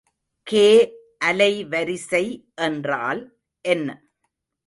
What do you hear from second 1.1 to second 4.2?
அலைவரிசை என்றால் என்ன?